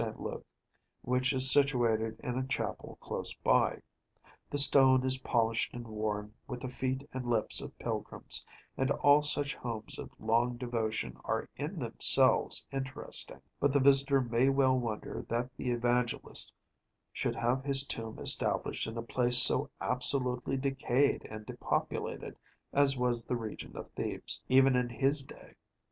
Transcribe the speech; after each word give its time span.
Luke, 0.17 0.47
which 1.03 1.31
is 1.31 1.51
situated 1.51 2.19
in 2.23 2.35
a 2.35 2.47
chapel 2.47 2.97
close 3.01 3.35
by. 3.35 3.81
The 4.49 4.57
stone 4.57 5.05
is 5.05 5.19
polished 5.19 5.75
and 5.75 5.87
worn 5.87 6.33
with 6.47 6.61
the 6.61 6.69
feet 6.69 7.07
and 7.13 7.29
lips 7.29 7.61
of 7.61 7.77
pilgrims, 7.77 8.43
and 8.75 8.89
all 8.89 9.21
such 9.21 9.53
homes 9.53 9.99
of 9.99 10.09
long 10.19 10.57
devotion 10.57 11.19
are 11.23 11.47
in 11.55 11.77
themselves 11.77 12.65
interesting; 12.71 13.41
but 13.59 13.71
the 13.71 13.79
visitor 13.79 14.21
may 14.21 14.49
well 14.49 14.75
wonder 14.75 15.23
that 15.29 15.55
the 15.55 15.69
Evangelist 15.69 16.51
should 17.13 17.35
have 17.35 17.63
his 17.63 17.85
tomb 17.85 18.17
established 18.17 18.87
in 18.87 18.97
a 18.97 19.03
place 19.03 19.37
so 19.37 19.69
absolutely 19.79 20.57
decayed 20.57 21.25
and 21.29 21.45
depopulated 21.45 22.35
as 22.73 22.97
was 22.97 23.23
the 23.23 23.35
region 23.37 23.77
of 23.77 23.87
Thebes, 23.89 24.41
even 24.49 24.75
in 24.75 24.89
his 24.89 25.21
day. 25.23 25.53